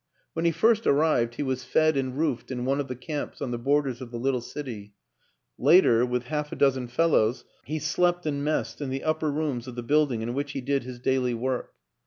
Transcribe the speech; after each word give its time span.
When 0.33 0.45
he 0.45 0.51
first 0.51 0.87
arrived 0.87 1.35
'he 1.35 1.43
was 1.43 1.63
fed 1.63 1.95
and 1.95 2.17
roofed 2.17 2.49
in 2.49 2.65
one 2.65 2.79
of 2.79 2.87
the 2.87 2.95
camps 2.95 3.39
on 3.39 3.51
the 3.51 3.59
borders 3.59 4.01
of 4.01 4.09
the 4.09 4.17
little 4.17 4.41
city; 4.41 4.95
later, 5.59 6.03
with 6.07 6.23
half 6.23 6.51
a 6.51 6.55
dozen 6.55 6.87
fellows, 6.87 7.45
he 7.65 7.77
slept 7.77 8.25
and 8.25 8.43
messed 8.43 8.81
in 8.81 8.89
the 8.89 9.03
upper 9.03 9.29
rooms 9.31 9.67
of 9.67 9.75
the 9.75 9.83
building 9.83 10.23
in 10.23 10.33
which 10.33 10.53
he 10.53 10.61
did 10.61 10.85
his 10.85 10.97
daily 10.97 11.35
work. 11.35 11.73